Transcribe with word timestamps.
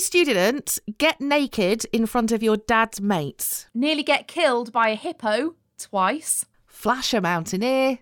didn't 0.00 0.78
get 0.98 1.20
naked 1.20 1.86
in 1.92 2.04
front 2.06 2.30
of 2.32 2.42
your 2.42 2.56
dad's 2.58 3.00
mates, 3.00 3.66
Nearly 3.74 4.02
get 4.02 4.28
killed 4.28 4.70
by 4.72 4.88
a 4.90 4.94
hippo 4.94 5.54
twice. 5.78 6.44
flash 6.66 7.14
a 7.14 7.20
mountaineer. 7.20 8.00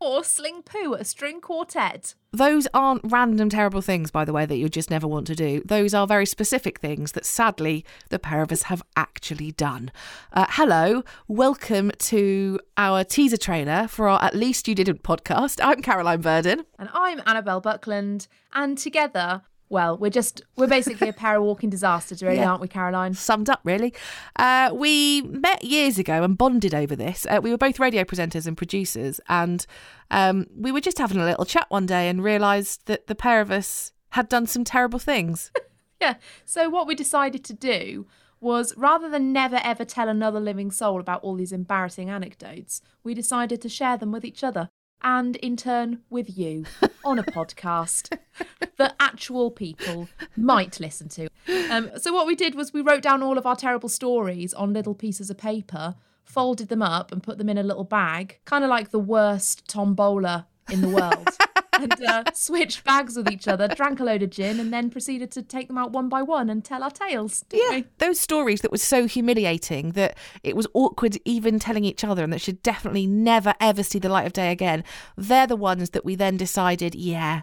Or 0.00 0.24
sling 0.24 0.62
poo 0.62 0.94
at 0.94 1.02
a 1.02 1.04
string 1.04 1.40
quartet. 1.40 2.14
Those 2.32 2.66
aren't 2.74 3.02
random 3.04 3.48
terrible 3.48 3.80
things, 3.80 4.10
by 4.10 4.24
the 4.24 4.32
way, 4.32 4.44
that 4.44 4.56
you 4.56 4.68
just 4.68 4.90
never 4.90 5.06
want 5.06 5.26
to 5.28 5.34
do. 5.34 5.62
Those 5.64 5.94
are 5.94 6.06
very 6.06 6.26
specific 6.26 6.80
things 6.80 7.12
that 7.12 7.24
sadly 7.24 7.84
the 8.10 8.18
pair 8.18 8.42
of 8.42 8.50
us 8.50 8.62
have 8.64 8.82
actually 8.96 9.52
done. 9.52 9.92
Uh, 10.32 10.46
hello, 10.50 11.04
welcome 11.28 11.90
to 11.98 12.58
our 12.76 13.04
teaser 13.04 13.36
trailer 13.36 13.86
for 13.86 14.08
our 14.08 14.22
At 14.22 14.34
Least 14.34 14.66
You 14.66 14.74
Didn't 14.74 15.02
podcast. 15.02 15.60
I'm 15.62 15.80
Caroline 15.80 16.20
Burden. 16.22 16.64
And 16.78 16.88
I'm 16.92 17.22
Annabelle 17.24 17.60
Buckland. 17.60 18.26
And 18.52 18.76
together, 18.76 19.42
well, 19.68 19.96
we're 19.96 20.10
just, 20.10 20.42
we're 20.56 20.66
basically 20.66 21.08
a 21.08 21.12
pair 21.24 21.36
of 21.36 21.42
walking 21.42 21.70
disasters, 21.70 22.22
really, 22.22 22.36
Yeah. 22.36 22.50
aren't 22.50 22.60
we, 22.60 22.68
Caroline? 22.68 23.14
Summed 23.14 23.48
up, 23.50 23.60
really. 23.64 23.92
Uh, 24.36 24.70
we 24.74 25.22
met 25.22 25.64
years 25.64 25.98
ago 25.98 26.22
and 26.22 26.36
bonded 26.38 26.74
over 26.74 26.94
this. 26.94 27.26
Uh, 27.28 27.40
we 27.42 27.50
were 27.50 27.56
both 27.58 27.78
radio 27.80 28.04
presenters 28.04 28.46
and 28.46 28.56
producers, 28.56 29.20
and 29.28 29.66
um, 30.10 30.46
we 30.56 30.70
were 30.70 30.80
just 30.80 30.98
having 30.98 31.18
a 31.18 31.24
little 31.24 31.44
chat 31.44 31.66
one 31.70 31.86
day 31.86 32.08
and 32.08 32.22
realised 32.22 32.86
that 32.86 33.06
the 33.06 33.14
pair 33.14 33.40
of 33.40 33.50
us 33.50 33.92
had 34.10 34.28
done 34.28 34.46
some 34.46 34.64
terrible 34.64 34.98
things. 34.98 35.50
Yeah. 36.00 36.14
So 36.44 36.68
what 36.68 36.86
we 36.86 36.94
decided 36.94 37.44
to 37.44 37.54
do 37.54 38.06
was 38.38 38.76
rather 38.76 39.08
than 39.08 39.32
never 39.32 39.58
ever 39.64 39.86
tell 39.86 40.08
another 40.08 40.38
living 40.40 40.70
soul 40.70 41.00
about 41.00 41.22
all 41.22 41.34
these 41.34 41.52
embarrassing 41.52 42.10
anecdotes, 42.10 42.82
we 43.02 43.14
decided 43.14 43.62
to 43.62 43.70
share 43.70 43.96
them 43.96 44.12
with 44.12 44.22
each 44.24 44.44
other 44.44 44.68
and 45.04 45.36
in 45.36 45.56
turn 45.56 46.00
with 46.10 46.36
you 46.36 46.64
on 47.04 47.18
a 47.18 47.22
podcast 47.22 48.18
that 48.78 48.96
actual 48.98 49.50
people 49.50 50.08
might 50.36 50.80
listen 50.80 51.08
to. 51.10 51.28
Um, 51.70 51.90
so 51.98 52.12
what 52.12 52.26
we 52.26 52.34
did 52.34 52.54
was 52.54 52.72
we 52.72 52.80
wrote 52.80 53.02
down 53.02 53.22
all 53.22 53.38
of 53.38 53.46
our 53.46 53.54
terrible 53.54 53.90
stories 53.90 54.54
on 54.54 54.72
little 54.72 54.94
pieces 54.94 55.30
of 55.30 55.36
paper, 55.38 55.94
folded 56.24 56.68
them 56.68 56.82
up 56.82 57.12
and 57.12 57.22
put 57.22 57.38
them 57.38 57.50
in 57.50 57.58
a 57.58 57.62
little 57.62 57.84
bag, 57.84 58.40
kind 58.46 58.64
of 58.64 58.70
like 58.70 58.90
the 58.90 58.98
worst 58.98 59.68
tombola 59.68 60.46
in 60.70 60.80
the 60.80 60.88
world. 60.88 61.28
and 61.80 62.04
uh, 62.04 62.24
switched 62.32 62.84
bags 62.84 63.16
with 63.16 63.30
each 63.30 63.48
other, 63.48 63.68
drank 63.68 64.00
a 64.00 64.04
load 64.04 64.22
of 64.22 64.30
gin, 64.30 64.60
and 64.60 64.72
then 64.72 64.90
proceeded 64.90 65.30
to 65.32 65.42
take 65.42 65.68
them 65.68 65.78
out 65.78 65.92
one 65.92 66.08
by 66.08 66.22
one 66.22 66.50
and 66.50 66.64
tell 66.64 66.82
our 66.82 66.90
tales. 66.90 67.44
Yeah, 67.52 67.70
we? 67.70 67.84
those 67.98 68.18
stories 68.20 68.60
that 68.62 68.70
were 68.70 68.78
so 68.78 69.06
humiliating 69.06 69.90
that 69.92 70.16
it 70.42 70.56
was 70.56 70.66
awkward 70.74 71.18
even 71.24 71.58
telling 71.58 71.84
each 71.84 72.04
other 72.04 72.24
and 72.24 72.32
that 72.32 72.40
should 72.40 72.62
definitely 72.62 73.06
never 73.06 73.54
ever 73.60 73.82
see 73.82 73.98
the 73.98 74.08
light 74.08 74.26
of 74.26 74.32
day 74.32 74.50
again. 74.50 74.84
They're 75.16 75.46
the 75.46 75.56
ones 75.56 75.90
that 75.90 76.04
we 76.04 76.14
then 76.14 76.36
decided, 76.36 76.94
yeah, 76.94 77.42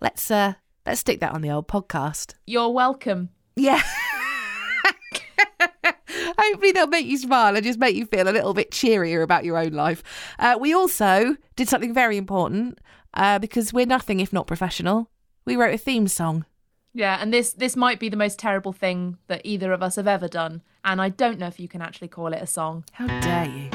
let's 0.00 0.30
uh 0.30 0.54
let's 0.86 1.00
stick 1.00 1.20
that 1.20 1.32
on 1.32 1.42
the 1.42 1.50
old 1.50 1.68
podcast. 1.68 2.34
You're 2.46 2.70
welcome. 2.70 3.30
Yeah. 3.56 3.82
Hopefully 6.38 6.72
they'll 6.72 6.86
make 6.86 7.06
you 7.06 7.18
smile 7.18 7.54
and 7.56 7.64
just 7.64 7.78
make 7.78 7.96
you 7.96 8.06
feel 8.06 8.28
a 8.28 8.30
little 8.30 8.54
bit 8.54 8.70
cheerier 8.70 9.22
about 9.22 9.44
your 9.44 9.58
own 9.58 9.72
life. 9.72 10.02
Uh, 10.38 10.56
we 10.58 10.72
also 10.72 11.36
did 11.56 11.68
something 11.68 11.92
very 11.92 12.16
important 12.16 12.78
uh, 13.14 13.38
because 13.38 13.72
we're 13.72 13.86
nothing 13.86 14.20
if 14.20 14.32
not 14.32 14.46
professional. 14.46 15.10
We 15.44 15.56
wrote 15.56 15.74
a 15.74 15.78
theme 15.78 16.08
song. 16.08 16.44
Yeah, 16.94 17.18
and 17.20 17.32
this 17.32 17.52
this 17.52 17.76
might 17.76 18.00
be 18.00 18.08
the 18.08 18.16
most 18.16 18.38
terrible 18.38 18.72
thing 18.72 19.18
that 19.28 19.42
either 19.44 19.72
of 19.72 19.82
us 19.82 19.96
have 19.96 20.08
ever 20.08 20.28
done, 20.28 20.62
and 20.84 21.00
I 21.00 21.10
don't 21.10 21.38
know 21.38 21.46
if 21.46 21.60
you 21.60 21.68
can 21.68 21.82
actually 21.82 22.08
call 22.08 22.32
it 22.32 22.42
a 22.42 22.46
song. 22.46 22.84
How 22.92 23.06
dare 23.20 23.44
you? 23.44 23.70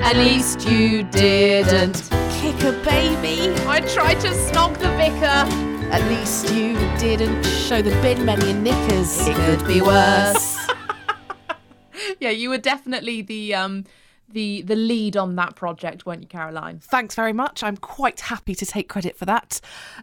At 0.00 0.16
least 0.16 0.68
you 0.68 1.02
didn't. 1.02 2.08
Kick 2.40 2.62
a 2.62 2.72
baby. 2.84 3.52
I 3.66 3.80
tried 3.80 4.20
to 4.20 4.28
snog 4.28 4.78
the 4.78 4.90
vicar. 4.96 5.44
At 5.90 6.06
least 6.08 6.52
you 6.54 6.74
didn't 6.98 7.42
show 7.44 7.82
the 7.82 7.90
bin 8.02 8.24
men 8.24 8.40
your 8.42 8.54
knickers. 8.54 9.26
It 9.26 9.34
could 9.34 9.66
be 9.66 9.80
worse. 9.80 10.56
yeah, 12.20 12.30
you 12.30 12.48
were 12.50 12.58
definitely 12.58 13.22
the 13.22 13.54
um 13.54 13.84
the 14.30 14.62
the 14.62 14.76
lead 14.76 15.16
on 15.16 15.36
that 15.36 15.56
project, 15.56 16.04
weren't 16.06 16.22
you, 16.22 16.28
Caroline? 16.28 16.78
Thanks 16.80 17.14
very 17.14 17.32
much. 17.32 17.62
I'm 17.62 17.76
quite 17.76 18.20
happy 18.20 18.54
to 18.54 18.66
take 18.66 18.88
credit 18.88 19.16
for 19.16 19.24
that. 19.24 19.60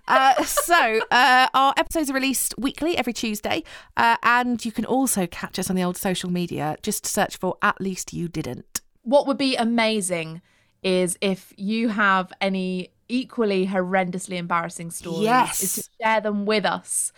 Uh, 0.08 0.44
so, 0.44 1.02
uh, 1.12 1.48
our 1.54 1.74
episodes 1.78 2.10
are 2.10 2.14
released 2.14 2.56
weekly 2.58 2.98
every 2.98 3.14
Tuesday, 3.14 3.64
uh, 3.98 4.18
and 4.24 4.64
you 4.66 4.72
can 4.72 4.86
also 4.86 5.28
catch 5.28 5.60
us 5.60 5.70
on 5.70 5.76
the 5.76 5.84
old 5.84 5.98
social 5.98 6.30
media. 6.32 6.76
Just 6.82 7.06
search 7.06 7.38
for 7.38 7.58
At 7.62 7.80
Least 7.80 8.14
You 8.14 8.28
Didn't. 8.28 8.82
What 9.04 9.28
would 9.28 9.38
be 9.38 9.56
amazing 9.56 10.42
is 10.82 11.18
if 11.22 11.54
you 11.58 11.90
have 11.90 12.32
any 12.42 12.90
equally 13.08 13.68
horrendously 13.68 14.38
embarrassing 14.38 14.90
stories, 14.92 15.22
Yes. 15.24 15.62
is 15.64 15.74
to 15.76 15.84
share 16.04 16.22
them 16.22 16.46
with 16.46 16.66
us. 16.66 17.12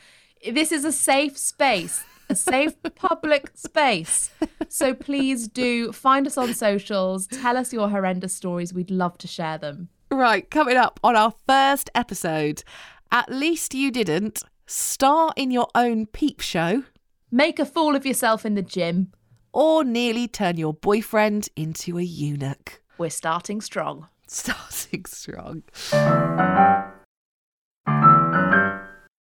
This 0.52 0.72
is 0.74 0.84
a 0.84 0.92
safe 0.92 1.38
space, 1.38 2.04
a 2.30 2.36
safe 2.36 2.74
public 2.96 3.52
space. 3.56 4.30
So 4.70 4.94
please 4.94 5.48
do 5.48 5.92
find 5.92 6.28
us 6.28 6.38
on 6.38 6.54
socials, 6.54 7.28
tell 7.28 7.58
us 7.58 7.74
your 7.74 7.90
horrendous 7.90 8.34
stories. 8.34 8.74
We'd 8.74 8.92
love 8.92 9.18
to 9.20 9.28
share 9.28 9.58
them. 9.58 9.90
Right, 10.12 10.50
coming 10.50 10.78
up 10.78 11.00
on 11.04 11.16
our 11.16 11.34
first 11.48 11.90
episode, 11.96 12.64
At 13.12 13.30
Least 13.32 13.74
You 13.74 13.92
Didn't 13.92 14.44
star 14.66 15.32
in 15.36 15.52
your 15.52 15.68
own 15.76 16.06
peep 16.06 16.42
show 16.42 16.84
Make 17.32 17.60
a 17.60 17.66
fool 17.66 17.96
of 17.96 18.06
yourself 18.06 18.46
in 18.46 18.54
the 18.56 18.62
gym. 18.62 19.12
or 19.54 19.84
nearly 19.84 20.28
turn 20.28 20.58
your 20.58 20.74
boyfriend 20.74 21.50
into 21.56 21.98
a 21.98 22.04
eunuch. 22.04 22.82
We're 22.98 23.10
starting 23.10 23.60
strong. 23.62 24.08
Starting 24.28 25.06
strong. 25.06 25.64